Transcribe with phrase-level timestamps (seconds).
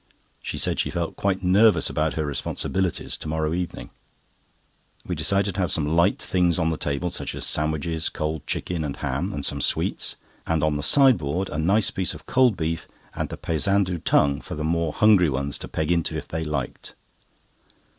[0.41, 3.91] She said she felt quite nervous about her responsibilities to morrow evening.
[5.05, 8.83] We decided to have some light things on the table, such as sandwiches, cold chicken
[8.83, 10.15] and ham, and some sweets,
[10.47, 14.63] and on the sideboard a nice piece of cold beef and a Paysandu tongue—for the
[14.63, 16.95] more hungry ones to peg into if they liked.